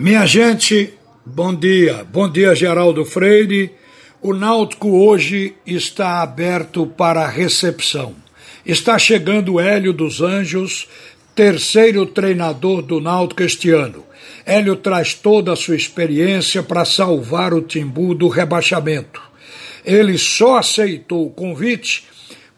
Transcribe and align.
Minha 0.00 0.24
gente, 0.26 0.94
bom 1.26 1.52
dia. 1.52 2.04
Bom 2.04 2.30
dia, 2.30 2.54
Geraldo 2.54 3.04
Freire. 3.04 3.72
O 4.22 4.32
Náutico 4.32 4.90
hoje 4.90 5.56
está 5.66 6.22
aberto 6.22 6.86
para 6.86 7.26
recepção. 7.26 8.14
Está 8.64 8.96
chegando 8.96 9.58
Hélio 9.58 9.92
dos 9.92 10.20
Anjos, 10.20 10.86
terceiro 11.34 12.06
treinador 12.06 12.80
do 12.80 13.00
Náutico 13.00 13.42
este 13.42 13.72
ano. 13.72 14.04
Hélio 14.46 14.76
traz 14.76 15.14
toda 15.14 15.52
a 15.52 15.56
sua 15.56 15.74
experiência 15.74 16.62
para 16.62 16.84
salvar 16.84 17.52
o 17.52 17.60
Timbu 17.60 18.14
do 18.14 18.28
rebaixamento. 18.28 19.20
Ele 19.84 20.16
só 20.16 20.58
aceitou 20.58 21.26
o 21.26 21.30
convite 21.30 22.04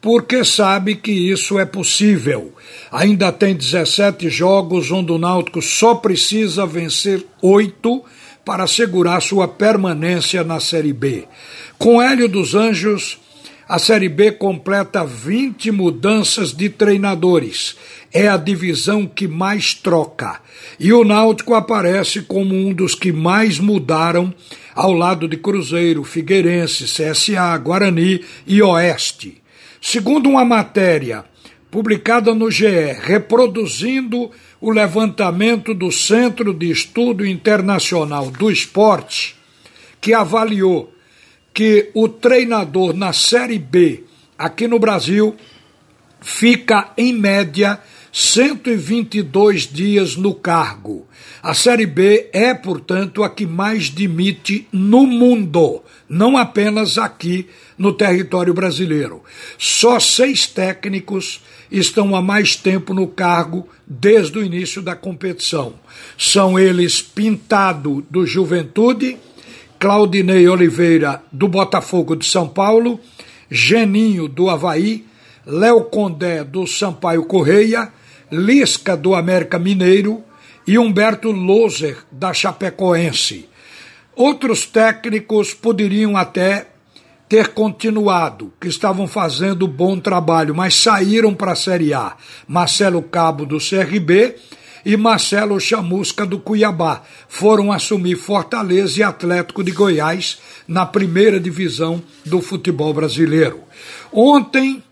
porque 0.00 0.44
sabe 0.44 0.96
que 0.96 1.12
isso 1.12 1.58
é 1.58 1.64
possível. 1.64 2.54
Ainda 2.90 3.30
tem 3.30 3.54
17 3.54 4.30
jogos 4.30 4.90
onde 4.90 5.12
o 5.12 5.18
Náutico 5.18 5.60
só 5.60 5.94
precisa 5.94 6.64
vencer 6.64 7.24
oito 7.42 8.02
para 8.44 8.64
assegurar 8.64 9.20
sua 9.20 9.46
permanência 9.46 10.42
na 10.42 10.58
Série 10.58 10.92
B. 10.92 11.24
Com 11.78 12.00
Hélio 12.00 12.28
dos 12.28 12.54
Anjos, 12.54 13.18
a 13.68 13.78
Série 13.78 14.08
B 14.08 14.32
completa 14.32 15.04
20 15.04 15.70
mudanças 15.70 16.52
de 16.52 16.68
treinadores. 16.68 17.76
É 18.12 18.26
a 18.26 18.36
divisão 18.36 19.06
que 19.06 19.28
mais 19.28 19.74
troca. 19.74 20.40
E 20.78 20.92
o 20.92 21.04
Náutico 21.04 21.54
aparece 21.54 22.22
como 22.22 22.54
um 22.54 22.72
dos 22.72 22.94
que 22.94 23.12
mais 23.12 23.60
mudaram 23.60 24.34
ao 24.74 24.92
lado 24.92 25.28
de 25.28 25.36
Cruzeiro, 25.36 26.02
Figueirense, 26.02 26.84
CSA, 26.84 27.56
Guarani 27.58 28.24
e 28.46 28.60
Oeste. 28.62 29.40
Segundo 29.80 30.28
uma 30.28 30.44
matéria 30.44 31.24
publicada 31.70 32.34
no 32.34 32.50
GE, 32.50 32.92
reproduzindo 33.00 34.30
o 34.60 34.70
levantamento 34.70 35.72
do 35.72 35.90
Centro 35.90 36.52
de 36.52 36.70
Estudo 36.70 37.26
Internacional 37.26 38.30
do 38.30 38.50
Esporte, 38.50 39.36
que 40.00 40.12
avaliou 40.12 40.92
que 41.54 41.90
o 41.94 42.08
treinador 42.08 42.94
na 42.94 43.12
Série 43.12 43.58
B 43.58 44.04
aqui 44.36 44.68
no 44.68 44.78
Brasil 44.78 45.36
fica 46.20 46.92
em 46.96 47.12
média 47.12 47.80
122 48.12 49.62
dias 49.72 50.16
no 50.16 50.34
cargo. 50.34 51.06
A 51.42 51.54
Série 51.54 51.86
B 51.86 52.28
é, 52.32 52.52
portanto, 52.52 53.22
a 53.22 53.30
que 53.30 53.46
mais 53.46 53.88
demite 53.88 54.66
no 54.72 55.06
mundo, 55.06 55.82
não 56.08 56.36
apenas 56.36 56.98
aqui 56.98 57.48
no 57.78 57.92
território 57.92 58.52
brasileiro. 58.52 59.22
Só 59.56 59.98
seis 59.98 60.46
técnicos 60.46 61.40
estão 61.70 62.14
há 62.16 62.20
mais 62.20 62.56
tempo 62.56 62.92
no 62.92 63.06
cargo 63.06 63.68
desde 63.86 64.38
o 64.38 64.44
início 64.44 64.82
da 64.82 64.94
competição. 64.94 65.74
São 66.18 66.58
eles 66.58 67.00
Pintado, 67.00 68.04
do 68.10 68.26
Juventude, 68.26 69.16
Claudinei 69.78 70.46
Oliveira, 70.48 71.22
do 71.32 71.48
Botafogo 71.48 72.14
de 72.14 72.26
São 72.26 72.46
Paulo, 72.48 73.00
Geninho, 73.50 74.28
do 74.28 74.50
Havaí, 74.50 75.06
Léo 75.46 75.84
Condé, 75.84 76.44
do 76.44 76.66
Sampaio 76.66 77.24
Correia, 77.24 77.90
Lisca, 78.30 78.96
do 78.96 79.14
América 79.14 79.58
Mineiro 79.58 80.22
e 80.66 80.78
Humberto 80.78 81.30
Loser, 81.30 81.98
da 82.10 82.32
Chapecoense. 82.32 83.48
Outros 84.14 84.66
técnicos 84.66 85.54
poderiam 85.54 86.16
até 86.16 86.66
ter 87.28 87.48
continuado, 87.48 88.52
que 88.60 88.66
estavam 88.66 89.06
fazendo 89.06 89.66
bom 89.68 89.98
trabalho, 89.98 90.54
mas 90.54 90.74
saíram 90.74 91.32
para 91.32 91.52
a 91.52 91.56
Série 91.56 91.94
A. 91.94 92.16
Marcelo 92.46 93.02
Cabo, 93.02 93.46
do 93.46 93.58
CRB, 93.58 94.34
e 94.84 94.96
Marcelo 94.96 95.60
Chamusca, 95.60 96.26
do 96.26 96.38
Cuiabá. 96.38 97.02
Foram 97.28 97.70
assumir 97.70 98.16
Fortaleza 98.16 99.00
e 99.00 99.02
Atlético 99.02 99.62
de 99.62 99.70
Goiás 99.70 100.38
na 100.66 100.86
primeira 100.86 101.38
divisão 101.38 102.02
do 102.24 102.40
futebol 102.40 102.92
brasileiro. 102.92 103.60
Ontem 104.12 104.82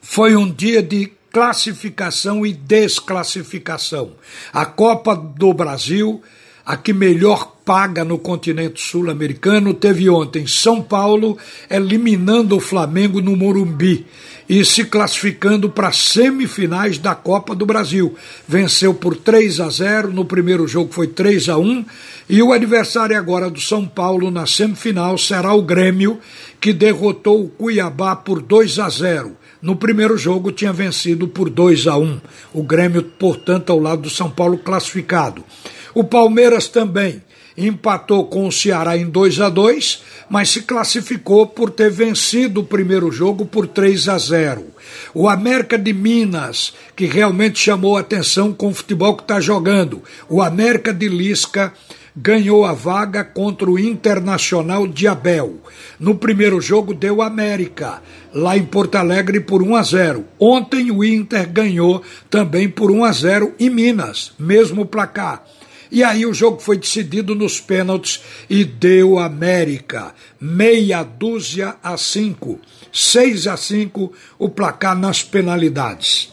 foi 0.00 0.36
um 0.36 0.50
dia 0.50 0.82
de 0.82 1.12
classificação 1.32 2.44
e 2.44 2.52
desclassificação. 2.52 4.12
A 4.52 4.66
Copa 4.66 5.14
do 5.14 5.54
Brasil, 5.54 6.22
a 6.64 6.76
que 6.76 6.92
melhor 6.92 7.56
paga 7.64 8.04
no 8.04 8.18
continente 8.18 8.80
sul-americano, 8.80 9.72
teve 9.72 10.10
ontem 10.10 10.46
São 10.46 10.82
Paulo 10.82 11.38
eliminando 11.70 12.56
o 12.56 12.60
Flamengo 12.60 13.20
no 13.20 13.36
Morumbi 13.36 14.06
e 14.48 14.64
se 14.64 14.84
classificando 14.84 15.70
para 15.70 15.92
semifinais 15.92 16.98
da 16.98 17.14
Copa 17.14 17.54
do 17.54 17.64
Brasil. 17.64 18.16
Venceu 18.48 18.92
por 18.92 19.16
3 19.16 19.60
a 19.60 19.70
0, 19.70 20.12
no 20.12 20.24
primeiro 20.24 20.66
jogo 20.66 20.92
foi 20.92 21.06
3 21.06 21.48
a 21.48 21.56
1, 21.56 21.84
e 22.28 22.42
o 22.42 22.52
adversário 22.52 23.16
agora 23.16 23.48
do 23.48 23.60
São 23.60 23.86
Paulo 23.86 24.28
na 24.28 24.46
semifinal 24.46 25.16
será 25.16 25.54
o 25.54 25.62
Grêmio, 25.62 26.18
que 26.60 26.72
derrotou 26.72 27.44
o 27.44 27.48
Cuiabá 27.48 28.16
por 28.16 28.42
2 28.42 28.80
a 28.80 28.88
0. 28.88 29.36
No 29.62 29.76
primeiro 29.76 30.16
jogo 30.16 30.50
tinha 30.50 30.72
vencido 30.72 31.28
por 31.28 31.50
2 31.50 31.86
a 31.86 31.96
1. 31.98 32.20
O 32.54 32.62
Grêmio, 32.62 33.02
portanto, 33.02 33.70
ao 33.70 33.78
lado 33.78 34.02
do 34.02 34.10
São 34.10 34.30
Paulo 34.30 34.56
classificado. 34.56 35.44
O 35.94 36.02
Palmeiras 36.02 36.66
também 36.66 37.22
empatou 37.56 38.24
com 38.26 38.46
o 38.46 38.52
Ceará 38.52 38.96
em 38.96 39.04
2 39.04 39.40
a 39.40 39.48
2, 39.50 40.02
mas 40.30 40.48
se 40.48 40.62
classificou 40.62 41.46
por 41.46 41.70
ter 41.70 41.90
vencido 41.90 42.60
o 42.60 42.64
primeiro 42.64 43.10
jogo 43.12 43.44
por 43.44 43.66
3 43.66 44.08
a 44.08 44.16
0. 44.16 44.64
O 45.12 45.28
América 45.28 45.76
de 45.76 45.92
Minas, 45.92 46.72
que 46.96 47.04
realmente 47.04 47.58
chamou 47.58 47.96
atenção 47.96 48.52
com 48.52 48.68
o 48.68 48.74
futebol 48.74 49.14
que 49.14 49.22
está 49.22 49.40
jogando. 49.40 50.02
O 50.28 50.40
América 50.40 50.92
de 50.92 51.08
Lisca 51.08 51.72
ganhou 52.16 52.64
a 52.64 52.72
vaga 52.72 53.24
contra 53.24 53.70
o 53.70 53.78
Internacional 53.78 54.86
de 54.86 55.06
Abel. 55.06 55.60
No 55.98 56.14
primeiro 56.14 56.60
jogo 56.60 56.94
deu 56.94 57.22
América, 57.22 58.02
lá 58.32 58.56
em 58.56 58.64
Porto 58.64 58.96
Alegre 58.96 59.40
por 59.40 59.62
1 59.62 59.76
a 59.76 59.82
0. 59.82 60.24
Ontem 60.38 60.90
o 60.90 61.04
Inter 61.04 61.48
ganhou 61.48 62.02
também 62.28 62.68
por 62.68 62.90
1 62.90 63.04
a 63.04 63.12
0 63.12 63.54
em 63.58 63.70
Minas, 63.70 64.32
mesmo 64.38 64.86
placar. 64.86 65.44
E 65.90 66.04
aí 66.04 66.24
o 66.24 66.32
jogo 66.32 66.60
foi 66.60 66.78
decidido 66.78 67.34
nos 67.34 67.60
pênaltis 67.60 68.22
e 68.48 68.64
deu 68.64 69.18
América. 69.18 70.14
Meia 70.40 71.02
dúzia 71.02 71.74
a 71.82 71.96
cinco. 71.96 72.60
seis 72.92 73.46
a 73.46 73.56
cinco 73.56 74.12
o 74.38 74.48
placar 74.48 74.96
nas 74.96 75.22
penalidades. 75.24 76.32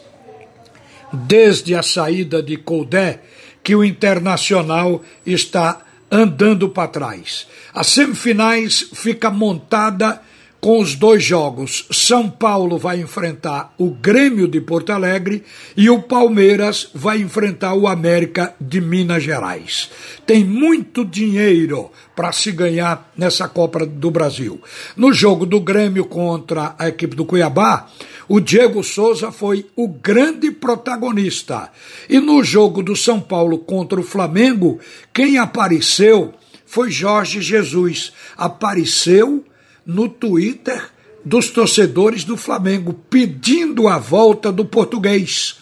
Desde 1.12 1.74
a 1.74 1.82
saída 1.82 2.44
de 2.44 2.58
Coldé, 2.58 3.22
que 3.68 3.76
o 3.76 3.84
Internacional 3.84 5.04
está 5.26 5.84
andando 6.10 6.70
para 6.70 6.88
trás. 6.88 7.50
As 7.74 7.88
semifinais 7.88 8.92
fica 8.94 9.30
montada 9.30 10.24
com 10.60 10.80
os 10.80 10.96
dois 10.96 11.24
jogos. 11.24 11.88
São 11.92 12.30
Paulo 12.30 12.78
vai 12.78 13.00
enfrentar 13.00 13.74
o 13.78 13.90
Grêmio 13.90 14.48
de 14.48 14.60
Porto 14.60 14.92
Alegre 14.92 15.44
e 15.76 15.90
o 15.90 16.02
Palmeiras 16.02 16.90
vai 16.94 17.20
enfrentar 17.20 17.74
o 17.74 17.88
América 17.88 18.56
de 18.60 18.82
Minas 18.82 19.24
Gerais. 19.24 19.90
Tem 20.26 20.44
muito 20.44 21.06
dinheiro 21.06 21.92
para 22.16 22.32
se 22.32 22.52
ganhar 22.52 23.12
nessa 23.16 23.48
Copa 23.48 23.86
do 23.86 24.10
Brasil. 24.10 24.60
No 24.96 25.14
jogo 25.14 25.46
do 25.46 25.60
Grêmio 25.60 26.06
contra 26.06 26.76
a 26.78 26.88
equipe 26.88 27.16
do 27.16 27.26
Cuiabá, 27.26 27.88
o 28.28 28.42
Diego 28.42 28.84
Souza 28.84 29.32
foi 29.32 29.68
o 29.76 29.88
grande 29.88 30.52
protagonista. 30.52 31.72
E 32.10 32.20
no 32.20 32.44
jogo 32.44 32.84
do 32.84 32.96
São 32.96 33.22
Paulo 33.22 33.60
contra 33.60 34.00
o 34.00 34.04
Flamengo, 34.04 34.80
quem 35.14 35.38
apareceu 35.38 36.34
foi 36.66 36.92
Jorge 36.92 37.42
Jesus. 37.42 38.12
Apareceu 38.36 39.46
no 39.88 40.10
Twitter 40.10 40.92
dos 41.24 41.50
torcedores 41.50 42.26
do 42.26 42.36
Flamengo 42.36 42.94
pedindo 43.10 43.88
a 43.88 43.98
volta 43.98 44.52
do 44.52 44.66
português. 44.66 45.56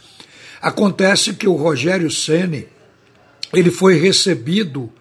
Acontece 0.60 1.36
que 1.36 1.48
o 1.48 1.54
Rogério 1.54 2.10
Ceni 2.10 2.68
ele 3.54 3.70
foi 3.70 3.98
recebido 4.00 4.92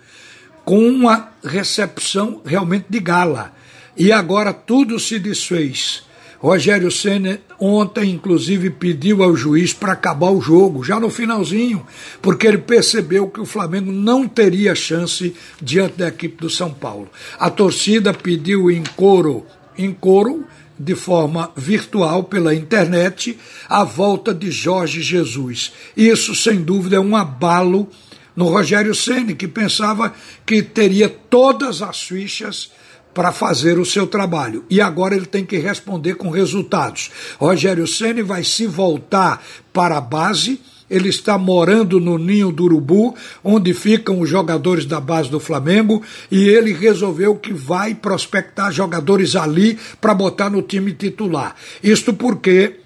com 0.64 0.86
uma 0.86 1.32
recepção 1.42 2.42
realmente 2.44 2.86
de 2.88 3.00
gala. 3.00 3.54
E 3.96 4.12
agora 4.12 4.52
tudo 4.52 4.98
se 4.98 5.18
desfez. 5.18 6.02
Rogério 6.44 6.90
Senna 6.90 7.40
ontem, 7.58 8.10
inclusive, 8.10 8.68
pediu 8.68 9.22
ao 9.22 9.34
juiz 9.34 9.72
para 9.72 9.94
acabar 9.94 10.30
o 10.30 10.42
jogo, 10.42 10.84
já 10.84 11.00
no 11.00 11.08
finalzinho, 11.08 11.86
porque 12.20 12.46
ele 12.46 12.58
percebeu 12.58 13.30
que 13.30 13.40
o 13.40 13.46
Flamengo 13.46 13.90
não 13.90 14.28
teria 14.28 14.74
chance 14.74 15.34
diante 15.58 15.96
da 15.96 16.08
equipe 16.08 16.42
do 16.42 16.50
São 16.50 16.70
Paulo. 16.70 17.08
A 17.38 17.48
torcida 17.48 18.12
pediu 18.12 18.70
em 18.70 18.84
coro, 18.94 19.46
em 19.78 19.90
coro, 19.90 20.44
de 20.78 20.94
forma 20.94 21.50
virtual 21.56 22.24
pela 22.24 22.54
internet, 22.54 23.38
a 23.66 23.82
volta 23.82 24.34
de 24.34 24.50
Jorge 24.50 25.00
Jesus. 25.00 25.72
Isso, 25.96 26.34
sem 26.34 26.60
dúvida, 26.60 26.96
é 26.96 27.00
um 27.00 27.16
abalo 27.16 27.88
no 28.36 28.48
Rogério 28.48 28.94
Ceni, 28.94 29.34
que 29.34 29.48
pensava 29.48 30.12
que 30.44 30.62
teria 30.62 31.08
todas 31.08 31.80
as 31.80 32.02
fichas 32.02 32.70
para 33.14 33.32
fazer 33.32 33.78
o 33.78 33.84
seu 33.84 34.06
trabalho. 34.06 34.64
E 34.68 34.80
agora 34.80 35.14
ele 35.14 35.26
tem 35.26 35.44
que 35.44 35.56
responder 35.56 36.16
com 36.16 36.28
resultados. 36.28 37.10
Rogério 37.38 37.86
Ceni 37.86 38.22
vai 38.22 38.42
se 38.42 38.66
voltar 38.66 39.42
para 39.72 39.96
a 39.96 40.00
base 40.00 40.60
ele 40.88 41.08
está 41.08 41.38
morando 41.38 41.98
no 41.98 42.18
Ninho 42.18 42.52
do 42.52 42.64
Urubu, 42.64 43.14
onde 43.42 43.72
ficam 43.72 44.20
os 44.20 44.28
jogadores 44.28 44.84
da 44.84 45.00
base 45.00 45.30
do 45.30 45.40
Flamengo, 45.40 46.02
e 46.30 46.46
ele 46.46 46.72
resolveu 46.72 47.36
que 47.36 47.52
vai 47.52 47.94
prospectar 47.94 48.70
jogadores 48.70 49.34
ali 49.34 49.78
para 50.00 50.14
botar 50.14 50.50
no 50.50 50.62
time 50.62 50.92
titular. 50.92 51.56
Isto 51.82 52.12
porque, 52.12 52.76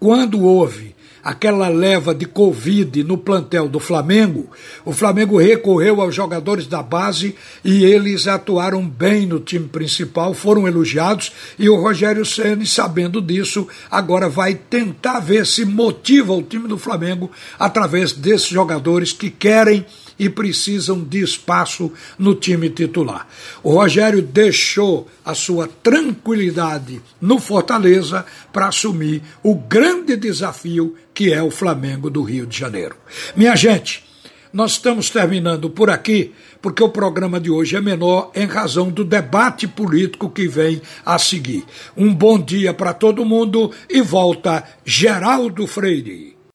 quando 0.00 0.42
houve 0.42 0.91
aquela 1.22 1.68
leva 1.68 2.14
de 2.14 2.26
Covid 2.26 3.02
no 3.04 3.16
plantel 3.16 3.68
do 3.68 3.78
Flamengo, 3.78 4.50
o 4.84 4.92
Flamengo 4.92 5.38
recorreu 5.38 6.00
aos 6.00 6.14
jogadores 6.14 6.66
da 6.66 6.82
base 6.82 7.34
e 7.64 7.84
eles 7.84 8.26
atuaram 8.26 8.86
bem 8.86 9.26
no 9.26 9.38
time 9.38 9.68
principal, 9.68 10.34
foram 10.34 10.66
elogiados 10.66 11.32
e 11.58 11.68
o 11.68 11.80
Rogério 11.80 12.24
Ceni, 12.24 12.66
sabendo 12.66 13.20
disso, 13.20 13.68
agora 13.90 14.28
vai 14.28 14.54
tentar 14.54 15.20
ver 15.20 15.46
se 15.46 15.64
motiva 15.64 16.32
o 16.32 16.42
time 16.42 16.66
do 16.66 16.78
Flamengo 16.78 17.30
através 17.58 18.12
desses 18.12 18.48
jogadores 18.48 19.12
que 19.12 19.30
querem 19.30 19.84
e 20.18 20.28
precisam 20.28 21.02
de 21.02 21.20
espaço 21.20 21.92
no 22.18 22.34
time 22.34 22.70
titular. 22.70 23.26
O 23.62 23.74
Rogério 23.74 24.22
deixou 24.22 25.08
a 25.24 25.34
sua 25.34 25.68
tranquilidade 25.82 27.00
no 27.20 27.38
Fortaleza 27.38 28.24
para 28.52 28.68
assumir 28.68 29.22
o 29.42 29.54
grande 29.54 30.16
desafio 30.16 30.96
que 31.14 31.32
é 31.32 31.42
o 31.42 31.50
Flamengo 31.50 32.08
do 32.08 32.22
Rio 32.22 32.46
de 32.46 32.58
Janeiro. 32.58 32.96
Minha 33.36 33.54
gente, 33.54 34.04
nós 34.52 34.72
estamos 34.72 35.08
terminando 35.08 35.70
por 35.70 35.88
aqui, 35.88 36.32
porque 36.60 36.82
o 36.82 36.88
programa 36.88 37.40
de 37.40 37.50
hoje 37.50 37.74
é 37.74 37.80
menor 37.80 38.30
em 38.34 38.46
razão 38.46 38.90
do 38.90 39.02
debate 39.02 39.66
político 39.66 40.28
que 40.28 40.46
vem 40.46 40.82
a 41.06 41.18
seguir. 41.18 41.64
Um 41.96 42.14
bom 42.14 42.38
dia 42.38 42.74
para 42.74 42.92
todo 42.92 43.24
mundo 43.24 43.70
e 43.88 44.02
volta 44.02 44.62
Geraldo 44.84 45.66
Freire. 45.66 46.41